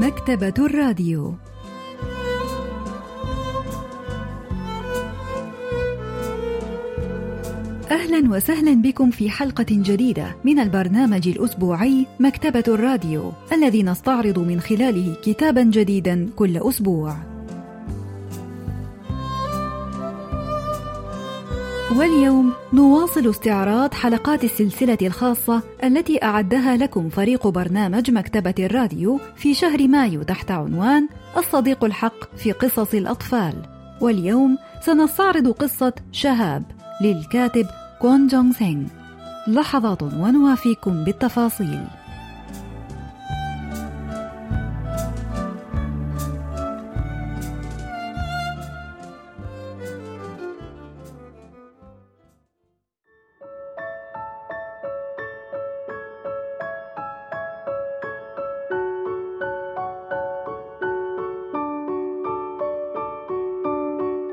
مكتبة 0.00 0.54
الراديو 0.58 1.34
أهلا 7.90 8.30
وسهلا 8.30 8.74
بكم 8.82 9.10
في 9.10 9.30
حلقة 9.30 9.66
جديدة 9.70 10.36
من 10.44 10.58
البرنامج 10.58 11.28
الأسبوعي 11.28 12.06
مكتبة 12.20 12.64
الراديو 12.68 13.32
الذي 13.52 13.82
نستعرض 13.82 14.38
من 14.38 14.60
خلاله 14.60 15.16
كتابا 15.24 15.62
جديدا 15.62 16.30
كل 16.36 16.56
أسبوع. 16.56 17.16
واليوم 21.96 22.52
نواصل 22.72 23.30
استعراض 23.30 23.94
حلقات 23.94 24.44
السلسلة 24.44 24.98
الخاصة 25.02 25.62
التي 25.84 26.22
أعدها 26.22 26.76
لكم 26.76 27.08
فريق 27.08 27.48
برنامج 27.48 28.10
مكتبة 28.10 28.54
الراديو 28.58 29.20
في 29.36 29.54
شهر 29.54 29.88
مايو 29.88 30.22
تحت 30.22 30.50
عنوان 30.50 31.08
الصديق 31.36 31.84
الحق 31.84 32.36
في 32.36 32.52
قصص 32.52 32.94
الأطفال. 32.94 33.54
واليوم 34.00 34.58
سنستعرض 34.80 35.48
قصة 35.48 35.92
شهاب 36.12 36.62
للكاتب 37.02 37.66
كون 38.00 38.26
جونغ 38.26 38.52
سينغ. 38.52 38.86
لحظات 39.48 40.02
ونوافيكم 40.02 41.04
بالتفاصيل. 41.04 41.84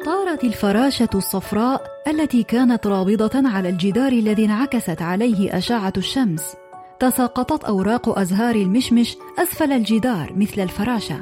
طارت 0.07 0.43
الفراشة 0.43 1.09
الصفراء 1.15 1.81
التي 2.07 2.43
كانت 2.43 2.87
رابضة 2.87 3.49
على 3.49 3.69
الجدار 3.69 4.11
الذي 4.11 4.45
انعكست 4.45 5.01
عليه 5.01 5.57
أشعة 5.57 5.93
الشمس. 5.97 6.55
تساقطت 6.99 7.63
أوراق 7.63 8.19
أزهار 8.19 8.55
المشمش 8.55 9.17
أسفل 9.39 9.71
الجدار 9.71 10.33
مثل 10.35 10.61
الفراشة. 10.61 11.21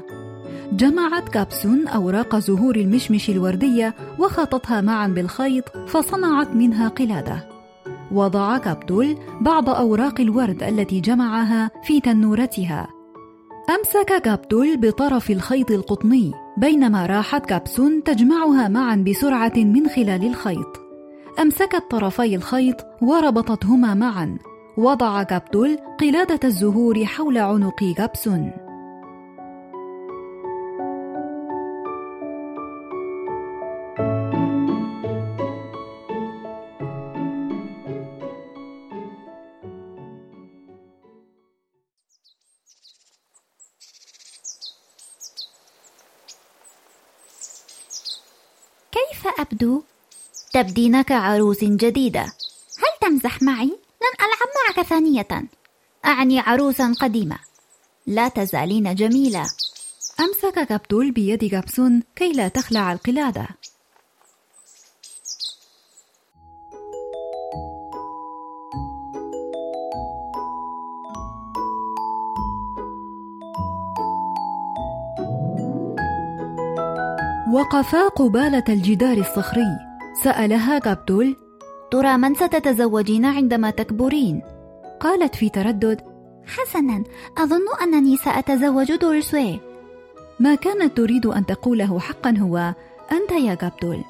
جمعت 0.72 1.30
كابسون 1.30 1.88
أوراق 1.88 2.36
زهور 2.36 2.75
المشمش 2.75 3.30
الوردية 3.30 3.95
وخاطتها 4.19 4.81
معا 4.81 5.08
بالخيط 5.08 5.63
فصنعت 5.88 6.50
منها 6.50 6.88
قلادة. 6.88 7.47
وضع 8.11 8.58
كابتول 8.58 9.17
بعض 9.41 9.69
أوراق 9.69 10.22
الورد 10.22 10.63
التي 10.63 11.00
جمعها 11.00 11.72
في 11.83 12.00
تنورتها. 12.00 12.88
أمسك 13.69 14.22
كابتول 14.22 14.78
بطرف 14.78 15.31
الخيط 15.31 15.72
القطني 15.72 16.45
بينما 16.58 17.06
راحت 17.06 17.45
كابسون 17.45 18.03
تجمعها 18.03 18.67
معا 18.67 18.95
بسرعة 18.95 19.53
من 19.56 19.88
خلال 19.88 20.28
الخيط. 20.28 20.81
أمسكت 21.42 21.84
طرفي 21.92 22.36
الخيط 22.36 22.75
وربطتهما 23.02 23.94
معا. 23.94 24.38
وضع 24.78 25.23
كابتول 25.23 25.78
قلادة 26.00 26.39
الزهور 26.44 27.06
حول 27.06 27.38
عنق 27.38 27.94
كابسون. 27.97 28.65
تبدين 50.56 51.02
كعروس 51.02 51.64
جديدة 51.64 52.22
هل 52.22 52.94
تمزح 53.02 53.42
معي؟ 53.42 53.66
لن 53.66 54.16
ألعب 54.20 54.78
معك 54.78 54.88
ثانية 54.88 55.28
أعني 56.06 56.40
عروسا 56.40 56.94
قديمة 57.02 57.38
لا 58.08 58.28
تزالين 58.28 58.96
جميلة 58.96 59.46
أمسك 60.20 60.68
كابتول 60.70 61.12
بيد 61.12 61.46
كابسون 61.46 62.04
كي 62.16 62.32
لا 62.32 62.48
تخلع 62.48 62.94
القلادة. 62.94 63.48
وقفا 77.54 78.08
قبالة 78.08 78.64
الجدار 78.70 79.18
الصخري. 79.18 79.94
سألها 80.24 80.80
كابتول: 80.80 81.36
ترى 81.92 82.18
من 82.18 82.36
ستتزوجين 82.36 83.26
عندما 83.26 83.70
تكبرين؟ 83.70 84.42
قالت 85.00 85.36
في 85.36 85.50
تردد: 85.50 86.02
حسنا 86.46 87.03
أظن 87.38 87.66
أنني 87.84 88.18
سأتزوج 88.18 88.96
دولسوي 88.96 89.59
ما 90.40 90.56
كانت 90.56 90.98
تريد 90.98 91.25
أن 91.25 91.46
تقوله 91.46 92.00
حقا 92.00 92.38
هو 92.38 92.74
أنت 93.12 93.31
يا 93.31 93.54
كابتول. 93.56 94.04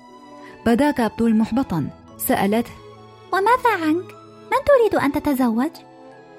بدا 0.66 0.92
كابتول 0.92 1.36
محبطا. 1.36 1.88
سألته: 2.18 2.72
وماذا 3.34 3.86
عنك؟ 3.86 4.06
من 4.52 4.60
تريد 4.66 4.96
أن 5.04 5.12
تتزوج؟ 5.12 5.72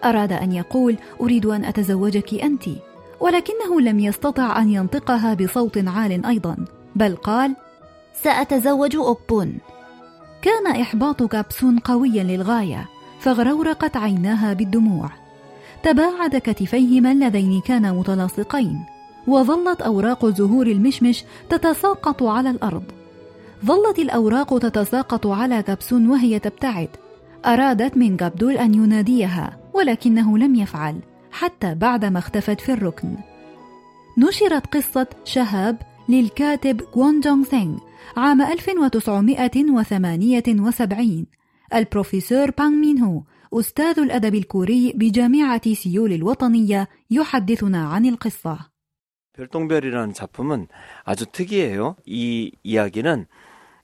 أراد 0.04 0.32
أن 0.32 0.52
يقول: 0.52 0.96
أريد 1.20 1.46
أن 1.46 1.64
أتزوجك 1.64 2.34
أنت، 2.34 2.64
ولكنه 3.20 3.80
لم 3.80 3.98
يستطع 4.00 4.62
أن 4.62 4.70
ينطقها 4.70 5.34
بصوت 5.34 5.78
عال 5.86 6.26
أيضا، 6.26 6.56
بل 6.96 7.16
قال: 7.16 7.56
سأتزوج 8.22 8.96
أوبون 8.96 9.58
كان 10.42 10.66
إحباط 10.80 11.22
كابسون 11.22 11.78
قويا 11.78 12.22
للغاية، 12.22 12.88
فغرورقت 13.20 13.96
عيناها 13.96 14.52
بالدموع. 14.52 15.10
تباعد 15.82 16.36
كتفيهما 16.36 17.12
اللذين 17.12 17.60
كانا 17.60 17.92
متلاصقين، 17.92 18.84
وظلت 19.26 19.82
أوراق 19.82 20.26
زهور 20.26 20.66
المشمش 20.66 21.24
تتساقط 21.50 22.22
على 22.22 22.50
الأرض. 22.50 22.84
ظلت 23.64 23.98
الأوراق 23.98 24.58
تتساقط 24.58 25.26
على 25.26 25.62
كابسون 25.62 26.10
وهي 26.10 26.38
تبتعد. 26.38 26.88
أرادت 27.46 27.96
من 27.96 28.16
كابدول 28.16 28.56
أن 28.56 28.74
يناديها، 28.74 29.56
ولكنه 29.74 30.38
لم 30.38 30.54
يفعل، 30.54 31.00
حتى 31.32 31.74
بعدما 31.74 32.18
اختفت 32.18 32.60
في 32.60 32.72
الركن. 32.72 33.16
نشرت 34.18 34.76
قصة 34.76 35.06
شهاب 35.24 35.76
للكاتب 36.09 36.81
كوان 36.81 37.19
جونغ 37.19 37.43
سينغ 37.43 37.77
عام 38.17 38.41
1978 38.41 41.25
البروفيسور 41.73 42.51
بانغ 42.51 42.75
مين 42.75 42.99
هو 42.99 43.23
أستاذ 43.53 43.99
الأدب 43.99 44.35
الكوري 44.35 44.93
بجامعة 44.95 45.73
سيول 45.73 46.13
الوطنية 46.13 46.87
يحدثنا 47.11 47.87
عن 47.87 48.05
القصة 48.05 48.71
별똥별이라는 49.33 50.13
작품은 50.13 50.67
아주 51.03 51.25
특이해요. 51.25 51.95
이 52.05 52.51
이야기는 52.63 53.25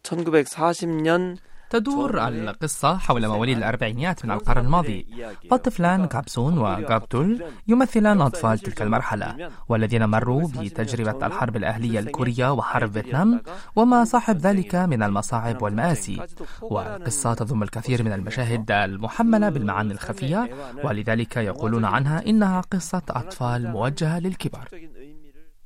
1940년 0.04 1.38
تدور 1.73 2.29
القصة 2.29 2.97
حول 2.97 3.29
مواليد 3.29 3.57
الأربعينيات 3.57 4.25
من 4.25 4.31
القرن 4.31 4.65
الماضي. 4.65 5.07
فالطفلان 5.51 6.07
كابسون 6.07 6.59
وكابتول 6.59 7.43
يمثلان 7.69 8.21
أطفال 8.21 8.59
تلك 8.59 8.83
المرحلة 8.83 9.51
والذين 9.69 10.05
مروا 10.09 10.49
بتجربة 10.49 11.27
الحرب 11.27 11.57
الأهلية 11.57 11.99
الكورية 11.99 12.53
وحرب 12.53 12.93
فيتنام 12.93 13.41
وما 13.77 14.05
صاحب 14.05 14.37
ذلك 14.39 14.75
من 14.75 15.03
المصاعب 15.03 15.63
والمآسي. 15.63 16.21
والقصة 16.63 17.35
تضم 17.35 17.63
الكثير 17.63 18.03
من 18.03 18.13
المشاهد 18.13 18.71
المحملة 18.71 19.49
بالمعاني 19.49 19.93
الخفية 19.93 20.51
ولذلك 20.85 21.37
يقولون 21.37 21.85
عنها 21.85 22.27
إنها 22.27 22.61
قصة 22.61 23.03
أطفال 23.11 23.71
موجهة 23.71 24.19
للكبار. 24.19 24.69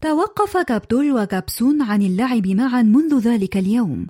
توقف 0.01 0.57
كابتول 0.57 1.13
وكابسون 1.13 1.83
عن 1.83 2.03
اللعب 2.03 2.47
معا 2.47 2.83
منذ 2.83 3.19
ذلك 3.19 3.57
اليوم. 3.57 4.07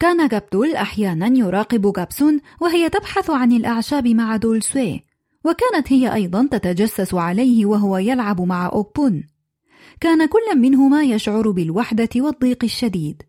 كان 0.00 0.26
كابتول 0.26 0.74
أحيانا 0.74 1.38
يراقب 1.38 1.92
كابسون 1.92 2.40
وهي 2.60 2.88
تبحث 2.88 3.30
عن 3.30 3.52
الأعشاب 3.52 4.08
مع 4.08 4.36
دولسوي 4.36 5.04
وكانت 5.44 5.92
هي 5.92 6.14
أيضا 6.14 6.48
تتجسس 6.50 7.14
عليه 7.14 7.66
وهو 7.66 7.98
يلعب 7.98 8.40
مع 8.40 8.66
أوبون. 8.66 9.24
كان 10.00 10.26
كل 10.26 10.58
منهما 10.58 11.02
يشعر 11.02 11.50
بالوحدة 11.50 12.08
والضيق 12.16 12.64
الشديد. 12.64 13.22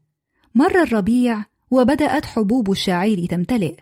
مر 0.56 0.84
الربيع 0.84 1.46
وبدأت 1.72 2.26
حبوب 2.26 2.72
الشعير 2.72 3.26
تمتلئ. 3.26 3.76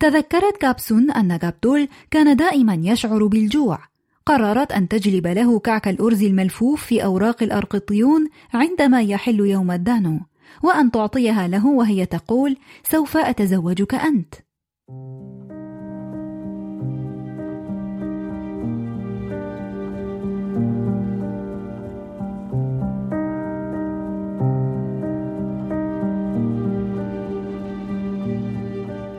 تذكرت 0.00 0.56
كابسون 0.56 1.10
أن 1.10 1.36
كابتول 1.36 1.88
كان 2.10 2.36
دائما 2.36 2.74
يشعر 2.82 3.26
بالجوع. 3.26 3.78
قررت 4.26 4.72
أن 4.72 4.88
تجلب 4.88 5.26
له 5.26 5.58
كعك 5.58 5.88
الأرز 5.88 6.22
الملفوف 6.22 6.84
في 6.84 7.04
أوراق 7.04 7.42
الأرقطيون 7.42 8.28
عندما 8.54 9.02
يحل 9.02 9.40
يوم 9.40 9.70
الدانو. 9.70 10.20
وأن 10.62 10.90
تعطيها 10.90 11.48
له 11.48 11.66
وهي 11.66 12.06
تقول 12.06 12.56
سوف 12.82 13.16
أتزوجك 13.16 13.94
أنت. 13.94 14.34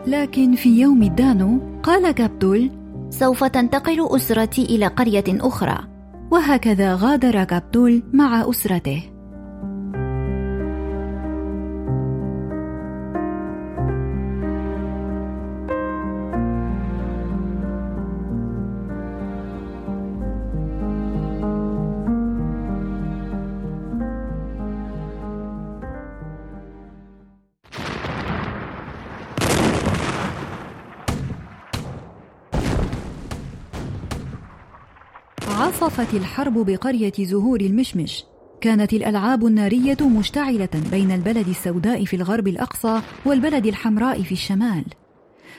لكن 0.07 0.55
في 0.55 0.79
يوم 0.79 1.03
دانو 1.03 1.59
قال 1.83 2.11
كابدول: 2.11 2.71
سوف 3.09 3.43
تنتقل 3.43 4.15
أسرتي 4.15 4.65
إلى 4.65 4.87
قرية 4.87 5.23
أخرى. 5.29 5.77
وهكذا 6.31 6.95
غادر 6.95 7.43
كابدول 7.43 8.03
مع 8.13 8.49
أسرته. 8.49 9.12
عصفت 35.83 36.13
الحرب 36.13 36.65
بقرية 36.65 37.13
زهور 37.19 37.61
المشمش. 37.61 38.23
كانت 38.61 38.93
الألعاب 38.93 39.45
النارية 39.45 39.97
مشتعلة 40.01 40.69
بين 40.91 41.11
البلد 41.11 41.47
السوداء 41.47 42.05
في 42.05 42.15
الغرب 42.15 42.47
الأقصى 42.47 43.01
والبلد 43.25 43.65
الحمراء 43.65 44.21
في 44.21 44.31
الشمال. 44.31 44.83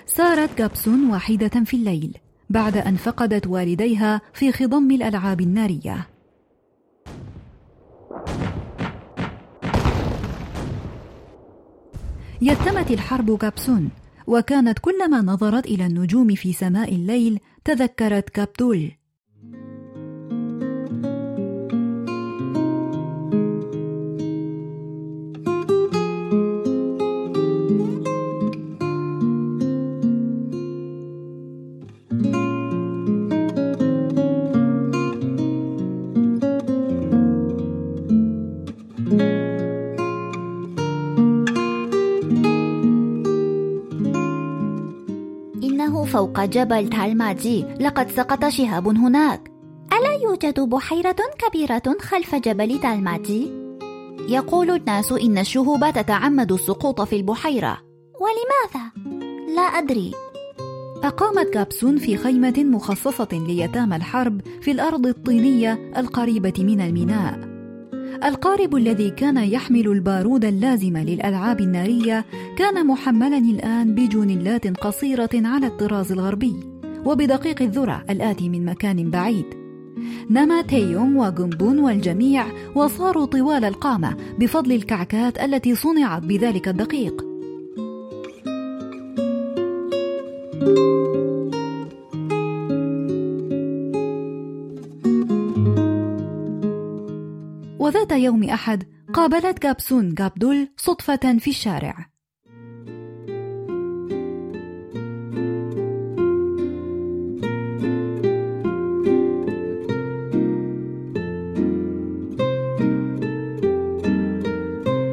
سارت 0.06 0.55
كابسون 0.55 1.11
وحيدة 1.11 1.49
في 1.49 1.76
الليل 1.76 2.17
بعد 2.50 2.76
أن 2.76 2.97
فقدت 2.97 3.47
والديها 3.47 4.21
في 4.32 4.53
خضم 4.53 4.91
الألعاب 4.91 5.41
النارية. 5.41 6.09
يتمت 12.43 12.91
الحرب 12.91 13.38
كابسون 13.38 13.91
وكانت 14.26 14.79
كلما 14.79 15.21
نظرت 15.21 15.67
إلى 15.67 15.87
النجوم 15.87 16.35
في 16.35 16.53
سماء 16.53 16.94
الليل 16.94 17.41
تذكرت 17.65 18.29
كابتول. 18.29 18.91
جبل 46.46 46.88
تالماجي 46.88 47.64
لقد 47.81 48.11
سقط 48.11 48.49
شهاب 48.49 48.88
هناك 48.88 49.50
ألا 49.93 50.14
يوجد 50.23 50.61
بحيرة 50.61 51.17
كبيرة 51.38 51.82
خلف 52.00 52.35
جبل 52.35 52.81
تالماجي؟ 52.81 53.50
يقول 54.29 54.70
الناس 54.70 55.12
إن 55.12 55.38
الشهب 55.38 55.93
تتعمد 55.94 56.52
السقوط 56.52 57.00
في 57.00 57.17
البحيرة 57.17 57.79
ولماذا؟ 58.20 58.91
لا 59.56 59.62
أدري 59.62 60.12
أقامت 61.05 61.49
كابسون 61.49 61.99
في 61.99 62.17
خيمة 62.17 62.55
مخصصة 62.58 63.29
ليتامى 63.32 63.97
الحرب 63.97 64.40
في 64.61 64.70
الأرض 64.70 65.06
الطينية 65.06 65.93
القريبة 65.97 66.55
من 66.58 66.81
الميناء 66.81 67.54
القارب 68.25 68.76
الذي 68.76 69.11
كان 69.11 69.37
يحمل 69.37 69.88
البارود 69.88 70.44
اللازم 70.44 70.96
للألعاب 70.96 71.61
النارية 71.61 72.25
كان 72.58 72.87
محملا 72.87 73.38
الآن 73.38 73.94
بجونلات 73.94 74.66
قصيرة 74.66 75.31
على 75.34 75.66
الطراز 75.66 76.12
الغربي 76.12 76.56
وبدقيق 77.05 77.62
الذرة 77.62 78.05
الآتي 78.11 78.49
من 78.49 78.64
مكان 78.64 79.11
بعيد. 79.11 79.44
نما 80.31 80.62
تيوم 80.62 81.16
وجنبون 81.16 81.78
والجميع 81.78 82.46
وصاروا 82.75 83.26
طوال 83.26 83.64
القامة 83.64 84.16
بفضل 84.38 84.72
الكعكات 84.72 85.38
التي 85.38 85.75
صنعت 85.75 86.22
بذلك 86.22 86.69
الدقيق. 86.69 87.25
وذات 98.05 98.21
يوم 98.21 98.45
أحد 98.45 98.85
قابلت 99.12 99.59
كابسون 99.59 100.15
جابدول 100.15 100.69
صدفة 100.77 101.39
في 101.39 101.51
الشارع. 101.51 102.11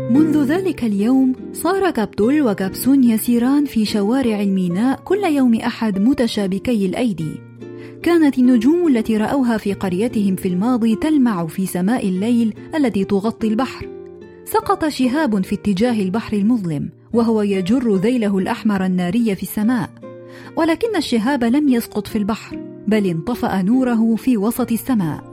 منذ 0.09 0.43
ذلك 0.43 0.83
اليوم 0.83 1.33
صار 1.53 1.91
كابدول 1.91 2.41
وكابسون 2.41 3.03
يسيران 3.03 3.65
في 3.65 3.85
شوارع 3.85 4.41
الميناء 4.41 4.99
كل 5.03 5.23
يوم 5.23 5.55
أحد 5.55 5.99
متشابكي 5.99 6.85
الأيدي. 6.85 7.50
كانت 8.03 8.37
النجوم 8.37 8.87
التي 8.87 9.17
رأوها 9.17 9.57
في 9.57 9.73
قريتهم 9.73 10.35
في 10.35 10.47
الماضي 10.47 10.95
تلمع 10.95 11.47
في 11.47 11.65
سماء 11.65 12.07
الليل 12.07 12.53
التي 12.75 13.03
تغطي 13.03 13.47
البحر. 13.47 13.89
سقط 14.45 14.87
شهاب 14.87 15.43
في 15.43 15.55
اتجاه 15.55 16.01
البحر 16.01 16.37
المظلم 16.37 16.89
وهو 17.13 17.41
يجر 17.41 17.95
ذيله 17.95 18.37
الأحمر 18.37 18.85
الناري 18.85 19.35
في 19.35 19.43
السماء. 19.43 19.89
ولكن 20.57 20.95
الشهاب 20.95 21.43
لم 21.43 21.69
يسقط 21.69 22.07
في 22.07 22.17
البحر 22.17 22.59
بل 22.87 23.07
انطفأ 23.07 23.61
نوره 23.61 24.15
في 24.15 24.37
وسط 24.37 24.71
السماء. 24.71 25.30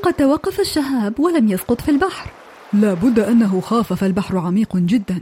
لقد 0.00 0.14
توقف 0.14 0.60
الشهاب 0.60 1.20
ولم 1.20 1.48
يسقط 1.48 1.80
في 1.80 1.90
البحر 1.90 2.30
لا 2.72 2.94
بد 2.94 3.18
أنه 3.18 3.60
خاف 3.60 3.92
فالبحر 3.92 4.38
عميق 4.38 4.76
جدا 4.76 5.20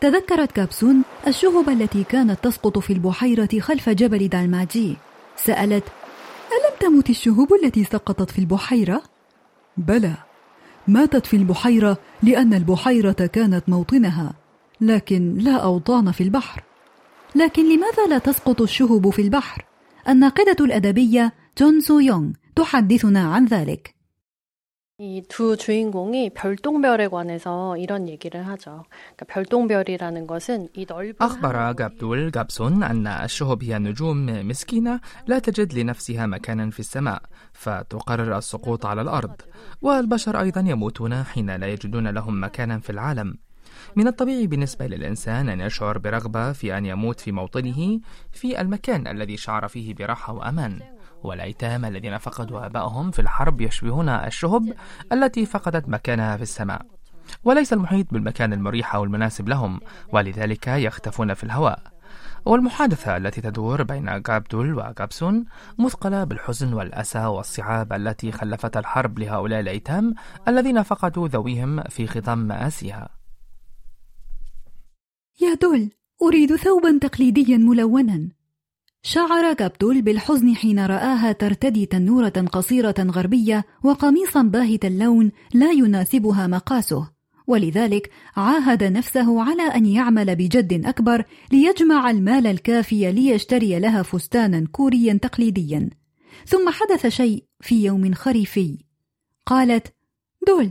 تذكرت 0.00 0.52
كابسون 0.52 1.02
الشهب 1.26 1.68
التي 1.68 2.04
كانت 2.04 2.44
تسقط 2.44 2.78
في 2.78 2.92
البحيرة 2.92 3.48
خلف 3.60 3.88
جبل 3.88 4.28
دالماجي 4.28 4.96
سألت 5.36 5.84
ألم 6.52 6.76
تمت 6.80 7.10
الشهب 7.10 7.48
التي 7.62 7.84
سقطت 7.84 8.30
في 8.30 8.38
البحيرة؟ 8.38 9.02
بلى 9.76 10.14
ماتت 10.88 11.26
في 11.26 11.36
البحيرة 11.36 11.98
لأن 12.22 12.54
البحيرة 12.54 13.26
كانت 13.32 13.68
موطنها 13.68 14.34
لكن 14.80 15.34
لا 15.38 15.56
أوطان 15.56 16.12
في 16.12 16.22
البحر 16.22 16.62
لكن 17.34 17.62
لماذا 17.62 18.06
لا 18.08 18.18
تسقط 18.18 18.62
الشهب 18.62 19.10
في 19.10 19.22
البحر؟ 19.22 19.64
الناقدة 20.08 20.64
الأدبية 20.64 21.32
جون 21.58 21.80
سو 21.80 21.98
يونغ 21.98 22.30
تحدثنا 22.56 23.34
عن 23.34 23.44
ذلك. 23.46 23.95
이두 25.01 25.57
주인공이 25.57 26.29
별똥별에 26.35 27.07
관해서 27.07 27.75
이런 27.77 28.07
얘기를 28.07 28.45
하죠. 28.47 28.83
그러니까 29.15 29.25
별똥별이라는 29.33 30.27
것은 30.27 30.67
이 30.75 30.85
넓은 30.87 31.15
أخبر 31.19 31.73
جابدول 31.73 32.31
جابسون 32.31 32.83
أن 32.83 33.07
الشهب 33.07 33.63
هي 33.63 33.79
نجوم 33.79 34.25
مسكينة 34.47 35.01
لا 35.27 35.39
تجد 35.39 35.73
لنفسها 35.73 36.25
مكانا 36.25 36.69
في 36.69 36.79
السماء 36.79 37.21
فتقرر 37.53 38.37
السقوط 38.37 38.85
على 38.85 39.01
الأرض 39.01 39.41
والبشر 39.81 40.41
أيضا 40.41 40.61
يموتون 40.61 41.23
حين 41.23 41.49
لا 41.55 41.67
يجدون 41.67 42.07
لهم 42.07 42.43
مكانا 42.43 42.79
في 42.79 42.89
العالم 42.89 43.37
من 43.95 44.07
الطبيعي 44.07 44.47
بالنسبة 44.47 44.87
للإنسان 44.87 45.49
أن 45.49 45.61
يشعر 45.61 45.97
برغبة 45.97 46.51
في 46.51 46.77
أن 46.77 46.85
يموت 46.85 47.19
في 47.19 47.31
موطنه 47.31 47.99
في 48.31 48.61
المكان 48.61 49.07
الذي 49.07 49.37
شعر 49.37 49.67
فيه 49.67 49.93
براحة 49.93 50.33
وأمان 50.33 50.79
والأيتام 51.22 51.84
الذين 51.84 52.18
فقدوا 52.18 52.66
آبائهم 52.66 53.10
في 53.10 53.18
الحرب 53.18 53.60
يشبهون 53.60 54.08
الشهب 54.08 54.74
التي 55.12 55.46
فقدت 55.46 55.88
مكانها 55.88 56.36
في 56.36 56.42
السماء. 56.42 56.86
وليس 57.44 57.72
المحيط 57.72 58.06
بالمكان 58.12 58.52
المريح 58.52 58.94
أو 58.94 59.04
المناسب 59.04 59.48
لهم 59.48 59.80
ولذلك 60.12 60.66
يختفون 60.66 61.34
في 61.34 61.44
الهواء. 61.44 61.96
والمحادثة 62.46 63.16
التي 63.16 63.40
تدور 63.40 63.82
بين 63.82 64.22
جابدول 64.22 64.74
وجابسون 64.74 65.44
مثقلة 65.78 66.24
بالحزن 66.24 66.72
والأسى 66.72 67.24
والصعاب 67.24 67.92
التي 67.92 68.32
خلفتها 68.32 68.80
الحرب 68.80 69.18
لهؤلاء 69.18 69.60
الأيتام 69.60 70.14
الذين 70.48 70.82
فقدوا 70.82 71.28
ذويهم 71.28 71.82
في 71.82 72.06
خضم 72.06 72.38
مآسيها 72.38 73.08
يا 75.40 75.54
دول 75.54 75.90
أريد 76.22 76.56
ثوبا 76.56 76.98
تقليديا 76.98 77.56
ملونا. 77.56 78.28
شعر 79.08 79.52
كابتول 79.52 80.02
بالحزن 80.02 80.56
حين 80.56 80.86
رآها 80.86 81.32
ترتدي 81.32 81.86
تنورة 81.86 82.28
قصيرة 82.52 82.94
غربية 82.98 83.64
وقميصا 83.82 84.42
باهت 84.42 84.84
اللون 84.84 85.32
لا 85.54 85.70
يناسبها 85.70 86.46
مقاسه. 86.46 87.10
ولذلك 87.46 88.10
عاهد 88.36 88.84
نفسه 88.84 89.42
على 89.42 89.62
أن 89.62 89.86
يعمل 89.86 90.36
بجد 90.36 90.86
أكبر 90.86 91.24
ليجمع 91.52 92.10
المال 92.10 92.46
الكافي 92.46 93.12
ليشتري 93.12 93.78
لها 93.78 94.02
فستانا 94.02 94.66
كوريا 94.72 95.18
تقليديا. 95.22 95.90
ثم 96.46 96.70
حدث 96.70 97.06
شيء 97.06 97.44
في 97.60 97.84
يوم 97.84 98.14
خريفي. 98.14 98.78
قالت 99.46 99.94
دول 100.46 100.70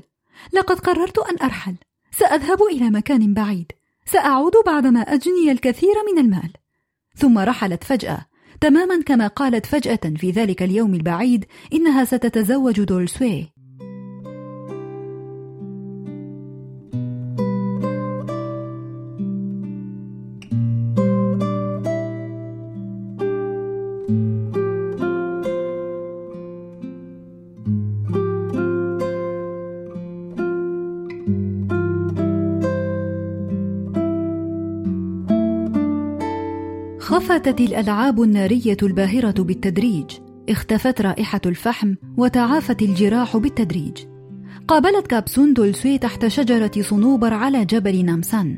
لقد 0.53 0.79
قررت 0.79 1.17
أن 1.17 1.35
أرحل. 1.41 1.75
سأذهب 2.11 2.57
إلى 2.71 2.89
مكان 2.89 3.33
بعيد. 3.33 3.71
سأعود 4.05 4.53
بعدما 4.65 4.99
أجني 4.99 5.51
الكثير 5.51 5.95
من 6.13 6.21
المال. 6.21 6.64
ثم 7.15 7.37
رحلت 7.37 7.83
فجأة. 7.83 8.25
تماما 8.61 9.01
كما 9.05 9.27
قالت 9.27 9.65
فجأة 9.65 10.13
في 10.15 10.31
ذلك 10.31 10.63
اليوم 10.63 10.93
البعيد 10.93 11.45
إنها 11.73 12.05
ستتزوج 12.05 12.81
دولسوي 12.81 13.54
خفتت 37.25 37.61
الألعاب 37.61 38.21
النارية 38.21 38.77
الباهرة 38.83 39.43
بالتدريج. 39.43 40.05
اختفت 40.49 41.01
رائحة 41.01 41.41
الفحم 41.45 41.93
وتعافت 42.17 42.81
الجراح 42.81 43.37
بالتدريج. 43.37 43.97
قابلت 44.67 45.07
كابسون 45.07 45.53
دولسوي 45.53 45.97
تحت 45.97 46.27
شجرة 46.27 46.71
صنوبر 46.81 47.33
على 47.33 47.65
جبل 47.65 48.05
نامسان. 48.05 48.57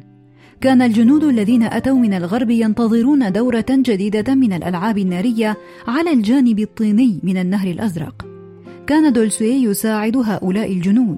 كان 0.62 0.82
الجنود 0.82 1.24
الذين 1.24 1.64
أتوا 1.64 1.98
من 1.98 2.14
الغرب 2.14 2.50
ينتظرون 2.50 3.32
دورة 3.32 3.66
جديدة 3.70 4.36
من 4.36 4.54
الألعاب 4.54 4.98
النارية 4.98 5.58
على 5.88 6.14
الجانب 6.14 6.60
الطيني 6.60 7.20
من 7.24 7.38
النهر 7.38 7.68
الأزرق. 7.68 8.26
كان 8.88 9.14
دولسوي 9.14 9.64
يساعد 9.64 10.18
هؤلاء 10.18 10.74
الجنود 10.74 11.18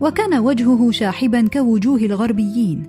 وكان 0.00 0.38
وجهه 0.38 0.90
شاحبا 0.90 1.48
كوجوه 1.48 2.00
الغربيين. 2.00 2.82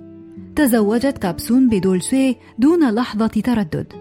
تزوجت 0.56 1.18
كابسون 1.18 1.68
بدولسوي 1.68 2.36
دون 2.58 2.90
لحظة 2.90 3.26
تردد. 3.26 3.99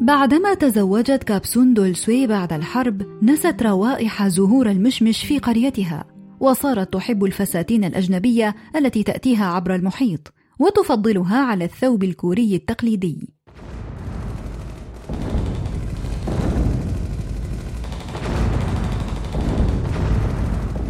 بعدما 0.00 0.54
تزوجت 0.54 1.24
كابسون 1.24 1.74
دولسوي 1.74 2.26
بعد 2.26 2.52
الحرب 2.52 3.22
نست 3.22 3.62
روائح 3.62 4.28
زهور 4.28 4.70
المشمش 4.70 5.24
في 5.24 5.38
قريتها 5.38 6.04
وصارت 6.40 6.92
تحب 6.92 7.24
الفساتين 7.24 7.84
الأجنبية 7.84 8.54
التي 8.76 9.02
تأتيها 9.02 9.46
عبر 9.46 9.74
المحيط 9.74 10.32
وتفضلها 10.58 11.38
على 11.38 11.64
الثوب 11.64 12.04
الكوري 12.04 12.54
التقليدي. 12.54 13.28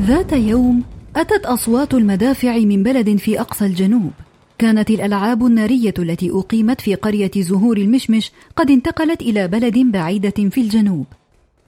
ذات 0.03 0.33
يوم 0.33 0.85
أتت 1.17 1.47
أصوات 1.47 1.95
المدافع 1.95 2.59
من 2.59 2.83
بلد 2.83 3.17
في 3.17 3.41
أقصى 3.41 3.67
الجنوب. 3.67 4.13
كانت 4.59 4.91
الألعاب 4.91 5.47
النارية 5.47 5.95
التي 5.99 6.31
أقيمت 6.31 6.81
في 6.81 6.95
قرية 6.95 7.31
زهور 7.37 7.77
المشمش 7.77 8.33
قد 8.57 8.71
انتقلت 8.71 9.23
إلى 9.23 9.49
بلد 9.49 9.79
بعيدة 9.79 10.51
في 10.51 10.61
الجنوب. 10.61 11.07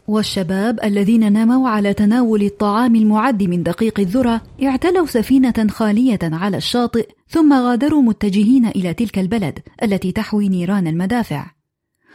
والشباب 0.09 0.81
الذين 0.85 1.33
ناموا 1.33 1.69
على 1.69 1.95
تناول 1.95 2.43
الطعام 2.43 2.97
المعد 2.97 3.43
من 3.43 3.63
دقيق 3.63 4.01
الذرة 4.01 4.43
اعتلوا 4.63 5.07
سفينة 5.07 5.67
خالية 5.71 6.19
على 6.23 6.57
الشاطئ 6.57 7.09
ثم 7.29 7.53
غادروا 7.53 8.03
متجهين 8.03 8.67
إلى 8.67 8.95
تلك 8.95 9.19
البلد 9.19 9.59
التي 9.83 10.13
تحوي 10.13 10.49
نيران 10.49 10.87
المدافع. 10.87 11.51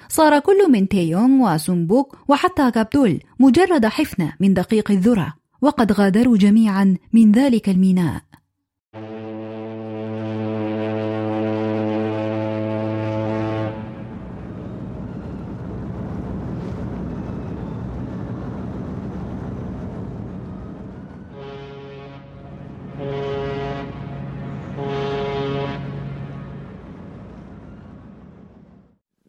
صار 0.09 0.39
كل 0.39 0.71
من 0.71 0.87
تيونغ 0.87 1.55
وسومبوك 1.55 2.17
وحتى 2.27 2.71
كابدول 2.71 3.19
مجرد 3.39 3.85
حفنة 3.85 4.33
من 4.39 4.53
دقيق 4.53 4.91
الذرة 4.91 5.33
وقد 5.61 5.91
غادروا 5.91 6.37
جميعا 6.37 6.95
من 7.13 7.31
ذلك 7.31 7.69
الميناء. 7.69 8.21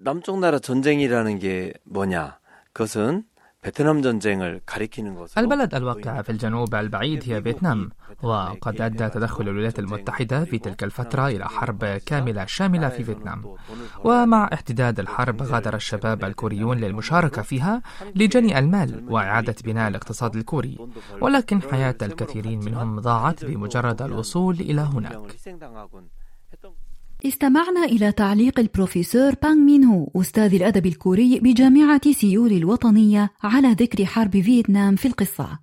남쪽 0.05 0.39
나라 0.39 0.59
전쟁이라는 0.59 1.39
게 1.39 1.73
뭐냐? 1.83 2.39
그것은 2.73 3.23
베트남 3.61 4.01
전쟁을 4.01 4.61
가리키는 4.65 5.13
것으로 5.15 5.43
البلد 5.43 5.75
الواقع 5.75 6.21
في 6.21 6.31
الجنوب 6.31 6.75
البعيد 6.75 7.23
هي 7.29 7.41
فيتنام 7.41 7.89
وقد 8.23 8.81
أدى 8.81 9.09
تدخل 9.09 9.43
الولايات 9.43 9.79
المتحدة 9.79 10.45
في 10.45 10.59
تلك 10.59 10.83
الفترة 10.83 11.27
إلى 11.27 11.45
حرب 11.45 11.85
كاملة 11.85 12.45
شاملة 12.45 12.89
في 12.89 13.03
فيتنام 13.03 13.55
ومع 14.03 14.49
احتداد 14.53 14.99
الحرب 14.99 15.41
غادر 15.41 15.75
الشباب 15.75 16.23
الكوريون 16.23 16.77
للمشاركة 16.77 17.41
فيها 17.41 17.81
لجني 18.15 18.59
المال 18.59 19.05
وإعادة 19.09 19.55
بناء 19.63 19.87
الاقتصاد 19.87 20.35
الكوري 20.35 20.77
ولكن 21.21 21.61
حياة 21.61 21.97
الكثيرين 22.01 22.59
منهم 22.65 22.99
ضاعت 22.99 23.45
بمجرد 23.45 24.01
الوصول 24.01 24.55
إلى 24.55 24.81
هناك 24.81 25.35
استمعنا 27.24 27.84
إلى 27.84 28.12
تعليق 28.12 28.60
البروفيسور 28.60 29.34
بانغ 29.42 29.54
مين 29.54 29.84
هو 29.84 30.10
أستاذ 30.16 30.54
الأدب 30.54 30.86
الكوري 30.86 31.40
بجامعة 31.40 32.12
سيول 32.12 32.52
الوطنية 32.52 33.30
على 33.42 33.68
ذكر 33.68 34.04
حرب 34.04 34.40
فيتنام 34.40 34.96
في 34.96 35.08
القصة. 35.08 35.58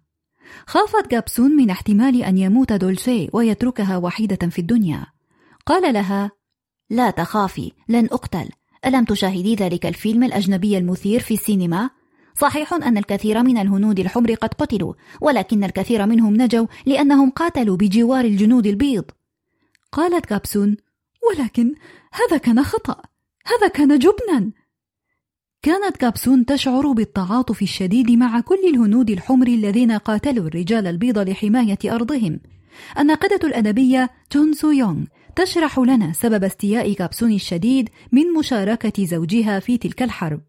خافت 0.67 1.11
كابسون 1.11 1.51
من 1.51 1.69
احتمال 1.69 2.23
أن 2.23 2.37
يموت 2.37 2.73
دولسوي 2.73 3.29
ويتركها 3.33 3.97
وحيدة 3.97 4.49
في 4.49 4.59
الدنيا. 4.59 5.05
قال 5.65 5.93
لها: 5.93 6.31
لا 6.89 7.09
تخافي، 7.09 7.71
لن 7.89 8.05
أقتل. 8.05 8.49
ألم 8.85 9.05
تشاهدي 9.05 9.55
ذلك 9.55 9.85
الفيلم 9.85 10.23
الأجنبي 10.23 10.77
المثير 10.77 11.19
في 11.19 11.33
السينما؟ 11.33 11.89
صحيح 12.35 12.73
أن 12.73 12.97
الكثير 12.97 13.43
من 13.43 13.57
الهنود 13.57 13.99
الحمر 13.99 14.33
قد 14.33 14.53
قتلوا، 14.53 14.93
ولكن 15.21 15.63
الكثير 15.63 16.05
منهم 16.05 16.35
نجوا 16.35 16.67
لأنهم 16.85 17.29
قاتلوا 17.29 17.77
بجوار 17.77 18.25
الجنود 18.25 18.67
البيض. 18.67 19.05
قالت 19.91 20.25
كابسون: 20.25 20.77
ولكن 21.29 21.75
هذا 22.13 22.37
كان 22.37 22.63
خطأ. 22.63 23.01
هذا 23.45 23.67
كان 23.67 23.99
جبنا. 23.99 24.51
كانت 25.61 25.97
كابسون 25.97 26.45
تشعر 26.45 26.91
بالتعاطف 26.91 27.61
الشديد 27.61 28.11
مع 28.11 28.39
كل 28.39 28.69
الهنود 28.69 29.09
الحمر 29.09 29.47
الذين 29.47 29.91
قاتلوا 29.91 30.47
الرجال 30.47 30.87
البيض 30.87 31.17
لحماية 31.19 31.79
أرضهم. 31.85 32.39
الناقدة 32.99 33.47
الأدبية 33.47 34.09
جون 34.33 34.53
سو 34.53 34.71
يونغ 34.71 35.05
تشرح 35.35 35.79
لنا 35.79 36.13
سبب 36.13 36.43
استياء 36.43 36.93
كابسون 36.93 37.31
الشديد 37.31 37.89
من 38.11 38.33
مشاركة 38.37 39.05
زوجها 39.05 39.59
في 39.59 39.77
تلك 39.77 40.03
الحرب. 40.03 40.41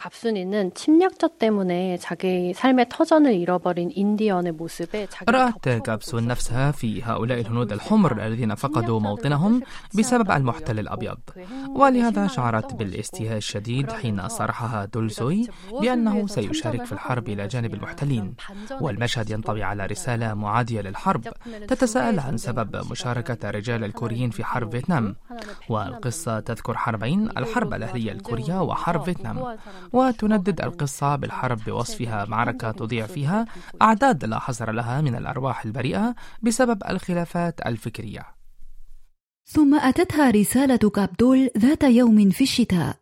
갑순이는 0.00 0.72
침략자 0.74 1.28
때문에 1.38 1.98
자기 1.98 2.54
삶의 2.54 2.86
터전을 2.88 3.34
잃어버린 3.34 3.90
인디언의 3.94 4.52
모습에 4.52 5.06
رأت 5.28 5.68
كابسون 5.68 6.26
نفسها 6.26 6.72
في 6.72 7.02
هؤلاء 7.02 7.40
الهنود 7.40 7.72
الحمر 7.72 8.26
الذين 8.26 8.54
فقدوا 8.54 9.00
موطنهم 9.00 9.62
بسبب 9.98 10.30
المحتل 10.30 10.78
الأبيض 10.78 11.18
ولهذا 11.76 12.26
شعرت 12.26 12.74
بالاستياء 12.74 13.36
الشديد 13.36 13.92
حين 13.92 14.28
صرحها 14.28 14.84
دولزوي 14.84 15.48
بأنه 15.80 16.26
سيشارك 16.26 16.84
في 16.84 16.92
الحرب 16.92 17.28
إلى 17.28 17.46
جانب 17.46 17.74
المحتلين 17.74 18.34
والمشهد 18.80 19.30
ينطوي 19.30 19.62
على 19.62 19.86
رسالة 19.86 20.34
معادية 20.34 20.80
للحرب 20.80 21.28
تتساءل 21.68 22.20
عن 22.20 22.36
سبب 22.36 22.90
مشاركة 22.90 23.48
الرجال 23.48 23.84
الكوريين 23.84 24.30
في 24.30 24.44
حرب 24.44 24.70
فيتنام 24.70 25.16
والقصة 25.68 26.40
تذكر 26.40 26.76
حربين 26.76 27.28
الحرب 27.36 27.74
الأهلية 27.74 28.12
الكورية 28.12 28.62
وحرب 28.62 29.02
فيتنام 29.04 29.56
وتندد 29.93 30.61
القصة 30.61 31.15
بالحرب 31.15 31.59
بوصفها 31.63 32.25
معركة 32.25 32.71
تضيع 32.71 33.05
فيها 33.05 33.45
أعداد 33.81 34.25
لا 34.25 34.39
حصر 34.39 34.71
لها 34.71 35.01
من 35.01 35.15
الأرواح 35.15 35.65
البريئة 35.65 36.15
بسبب 36.41 36.83
الخلافات 36.89 37.65
الفكرية. 37.65 38.25
ثم 39.45 39.75
أتتها 39.75 40.31
رسالة 40.31 40.89
كابدول 40.89 41.49
ذات 41.57 41.83
يوم 41.83 42.29
في 42.29 42.43
الشتاء. 42.43 42.97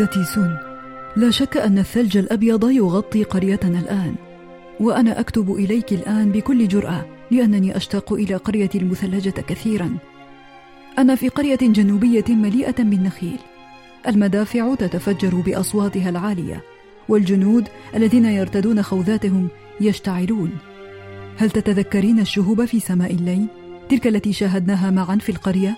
عزيزتي 0.00 0.24
سون. 0.24 0.56
لا 1.16 1.30
شك 1.30 1.56
أن 1.56 1.78
الثلج 1.78 2.16
الأبيض 2.16 2.70
يغطي 2.70 3.22
قريتنا 3.22 3.78
الآن 3.78 4.14
وأنا 4.80 5.20
أكتب 5.20 5.52
إليك 5.52 5.92
الآن 5.92 6.32
بكل 6.32 6.68
جرأة 6.68 7.06
لأنني 7.30 7.76
أشتاق 7.76 8.12
إلى 8.12 8.36
قريتي 8.36 8.78
المثلجة 8.78 9.30
كثيرا. 9.30 9.96
أنا 10.98 11.14
في 11.14 11.28
قرية 11.28 11.58
جنوبية 11.62 12.24
مليئة 12.28 12.82
بالنخيل. 12.82 13.38
المدافع 14.08 14.74
تتفجر 14.74 15.34
بأصواتها 15.34 16.08
العالية 16.08 16.62
والجنود 17.08 17.68
الذين 17.94 18.24
يرتدون 18.24 18.82
خوذاتهم 18.82 19.48
يشتعلون. 19.80 20.50
هل 21.36 21.50
تتذكرين 21.50 22.20
الشهوب 22.20 22.64
في 22.64 22.80
سماء 22.80 23.14
الليل؟ 23.14 23.46
تلك 23.88 24.06
التي 24.06 24.32
شاهدناها 24.32 24.90
معا 24.90 25.16
في 25.16 25.32
القرية؟ 25.32 25.76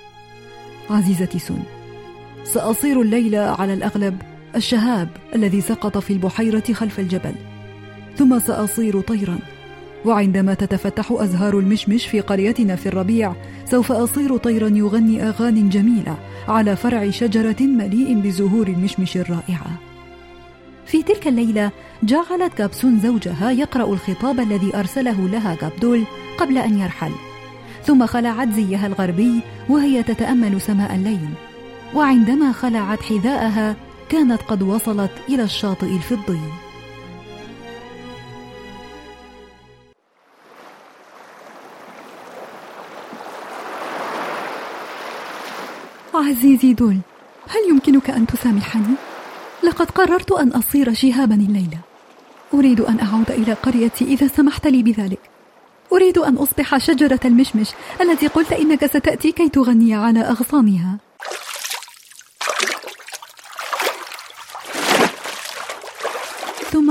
عزيزتي 0.91 1.39
سون. 1.39 1.82
سأصير 2.45 3.01
الليلة 3.01 3.39
على 3.39 3.75
الأغلب 3.75 4.23
الشهاب 4.57 5.09
الذي 5.35 5.61
سقط 5.61 5.99
في 5.99 6.13
البحيرة 6.13 6.73
خلف 6.73 7.01
الجبل 7.01 7.35
ثم 8.17 8.39
سأصير 8.39 9.01
طيرا. 9.01 9.39
وعندما 10.05 10.55
تتفتح 10.55 11.13
أزهار 11.13 11.59
المشمش 11.59 12.07
في 12.07 12.21
قريتنا 12.21 12.77
في 12.77 12.87
الربيع 12.87 13.35
سوف 13.65 13.93
أصير 13.93 14.37
طيرا 14.37 14.69
يغني 14.69 15.29
اغاني 15.29 15.69
جميلة 15.69 16.17
على 16.49 16.77
فرع 16.77 17.11
شجرة 17.11 17.57
مليء 17.61 18.21
بزهور 18.21 18.67
المشمش 18.67 19.17
الرائعة. 19.17 19.79
في 20.87 21.03
تلك 21.03 21.29
الليلة 21.29 21.71
جعلت 22.03 22.55
كابسون 22.55 23.01
زوجها 23.01 23.51
يقرأ 23.51 23.93
الخطاب 23.93 24.41
الذي 24.41 24.77
أرسله 24.77 25.29
لها 25.29 25.55
كابدول 25.55 26.05
قبل 26.39 26.59
أن 26.59 26.79
يرحل. 26.79 27.13
ثم 27.85 28.07
خلعت 28.07 28.49
زيها 28.49 28.87
الغربي 28.87 29.41
وهي 29.69 30.03
تتأمل 30.03 30.61
سماء 30.61 30.95
الليل. 30.95 31.29
وعندما 31.95 32.53
خلعت 32.53 33.03
حذاءها 33.03 33.77
كانت 34.09 34.43
قد 34.43 34.63
وصلت 34.63 35.11
إلى 35.29 35.43
الشاطئ 35.43 35.87
الفضي. 35.87 36.41
عزيزي 46.15 46.73
دول 46.75 46.99
هل 47.49 47.71
يمكنك 47.71 48.11
أن 48.11 48.27
تسامحني؟ 48.27 48.95
لقد 49.63 49.91
قررت 49.91 50.33
أن 50.33 50.49
أصير 50.49 50.95
شهابا 50.95 51.35
الليلة. 51.35 51.79
أريد 52.55 52.81
أن 52.81 53.01
أعود 53.01 53.31
إلى 53.31 53.53
قريتي 53.53 54.05
إذا 54.05 54.27
سمحت 54.27 54.67
لي 54.67 54.83
بذلك. 54.83 55.21
أريد 55.93 56.19
أن 56.19 56.37
أصبح 56.37 56.79
شجرة 56.79 57.21
المشمش 57.25 57.69
التي 58.01 58.27
قلت 58.27 58.53
إنك 58.53 58.87
ستأتي 58.87 59.33
كي 59.33 59.49
تغني 59.49 59.95
على 59.95 60.21
أغصانها. 60.21 60.99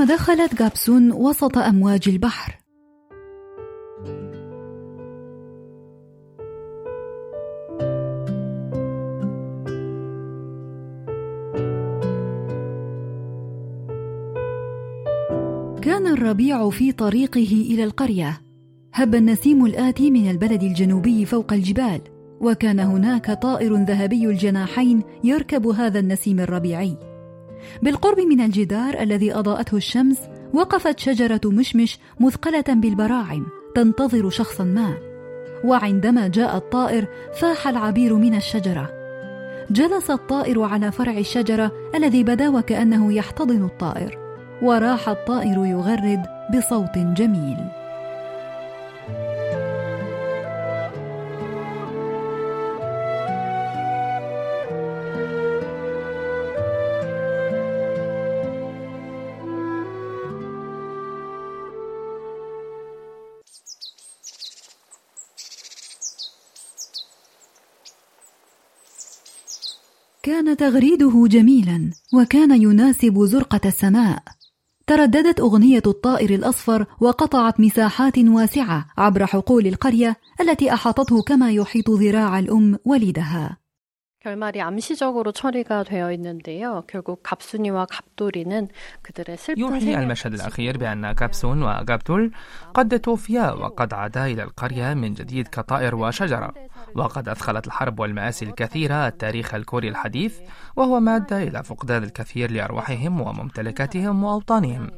ثم 0.01 0.07
دخلت 0.07 0.55
جابسون 0.55 1.11
وسط 1.11 1.57
أمواج 1.57 2.01
البحر. 2.07 2.57
كان 15.81 16.07
الربيع 16.07 16.69
في 16.69 16.91
طريقه 16.91 17.65
إلى 17.69 17.83
القرية. 17.83 18.41
هب 18.93 19.15
النسيم 19.15 19.65
الآتي 19.65 20.11
من 20.11 20.29
البلد 20.29 20.63
الجنوبي 20.63 21.25
فوق 21.25 21.53
الجبال 21.53 22.01
وكان 22.41 22.79
هناك 22.79 23.41
طائر 23.41 23.75
ذهبي 23.75 24.25
الجناحين 24.25 25.03
يركب 25.23 25.67
هذا 25.67 25.99
النسيم 25.99 26.39
الربيعي. 26.39 27.10
بالقرب 27.81 28.19
من 28.19 28.41
الجدار 28.41 28.99
الذي 28.99 29.33
أضاءته 29.33 29.77
الشمس 29.77 30.17
وقفت 30.53 30.99
شجرة 30.99 31.41
مشمش 31.45 31.99
مثقلة 32.19 32.63
بالبراعم 32.67 33.45
تنتظر 33.75 34.29
شخصا 34.29 34.63
ما. 34.63 34.93
وعندما 35.63 36.27
جاء 36.27 36.57
الطائر 36.57 37.07
فاح 37.39 37.67
العبير 37.67 38.15
من 38.15 38.35
الشجرة. 38.35 38.89
جلس 39.71 40.11
الطائر 40.11 40.61
على 40.61 40.91
فرع 40.91 41.17
الشجرة 41.17 41.71
الذي 41.95 42.23
بدا 42.23 42.49
وكأنه 42.49 43.13
يحتضن 43.13 43.65
الطائر. 43.65 44.17
وراح 44.61 45.09
الطائر 45.09 45.65
يغرد 45.65 46.23
بصوت 46.57 46.97
جميل. 46.97 47.80
كان 70.23 70.57
تغريده 70.57 71.27
جميلا 71.27 71.91
وكان 72.13 72.61
يناسب 72.61 73.25
زرقة 73.25 73.61
السماء. 73.65 74.23
ترددت 74.87 75.39
أغنية 75.39 75.81
الطائر 75.87 76.35
الأصفر 76.35 76.85
وقطعت 77.01 77.59
مساحات 77.59 78.17
واسعة 78.17 78.85
عبر 78.97 79.25
حقول 79.25 79.67
القرية 79.67 80.15
التي 80.41 80.73
أحاطته 80.73 81.21
كما 81.21 81.51
يحيط 81.51 81.89
ذراع 81.89 82.39
الأم 82.39 82.77
وليدها 82.85 83.60
결말이 84.26 84.60
암시적으로 84.60 85.30
처리가 85.30 85.84
되어 85.84 86.10
있는데요. 86.12 86.82
결국 86.88 87.20
갑순이와 87.22 87.86
갑돌이는 87.86 88.66
그들의 89.02 89.36
슬픈 89.36 89.60
يوحي 89.60 89.94
المشهد 89.94 90.34
الأخير 90.34 90.78
بأن 90.78 91.12
كابسون 91.12 91.62
وغابتول 91.62 92.32
قد 92.74 93.00
توفيا 93.00 93.50
وقد 93.50 93.94
عادا 93.94 94.26
إلى 94.26 94.42
القرية 94.42 94.94
من 94.94 95.14
جديد 95.14 95.48
كطائر 95.48 95.94
وشجرة 95.94 96.54
وقد 96.94 97.28
أثخلت 97.28 97.66
الحرب 97.66 98.00
والمآسي 98.00 98.44
الكثيرة 98.44 99.06
التاريخ 99.06 99.54
الكوري 99.54 99.88
الحديث 99.88 100.40
وهو 100.76 101.00
مادة 101.00 101.42
إلى 101.42 101.62
فقدان 101.62 102.02
الكثير 102.02 102.50
لأرواحهم 102.50 103.20
وممتلكاتهم 103.20 104.24
وأوطانهم 104.24 104.90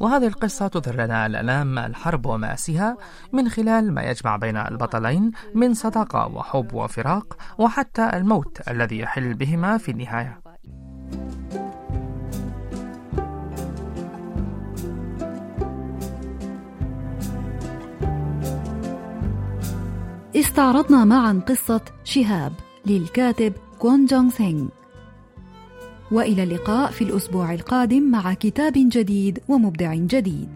وهذه 0.00 0.26
القصة 0.26 0.68
تظهر 0.68 0.94
لنا 0.94 1.26
الآلام 1.26 1.78
الحرب 1.78 2.26
ومآسيها 2.26 2.96
من 3.32 3.48
خلال 3.48 3.94
ما 3.94 4.02
يجمع 4.02 4.36
بين 4.36 4.56
البطلين 4.56 5.30
من 5.54 5.74
صداقة 5.74 6.26
وحب 6.26 6.74
وفراق 6.74 7.36
وحتى 7.58 8.10
الموت 8.16 8.68
الذي 8.68 8.98
يحل 8.98 9.34
بهما 9.34 9.78
في 9.78 9.90
النهاية. 9.90 10.40
استعرضنا 20.36 21.04
معا 21.04 21.42
قصة 21.48 21.80
شهاب 22.04 22.52
للكاتب 22.86 23.52
كون 23.78 24.06
جونغ 24.06 24.30
سينغ. 24.30 24.68
وإلى 26.10 26.42
اللقاء 26.42 26.90
في 26.90 27.04
الأسبوع 27.04 27.54
القادم 27.54 28.02
مع 28.02 28.34
كتاب 28.34 28.72
جديد 28.76 29.38
ومبدع 29.48 29.94
جديد. 29.94 30.48